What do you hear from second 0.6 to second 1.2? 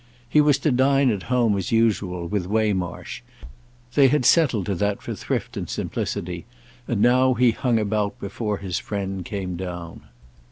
dine